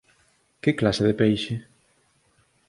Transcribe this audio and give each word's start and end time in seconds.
Que 0.63 0.71
clase 0.79 1.03
de 1.09 1.15
peixe? 1.21 1.55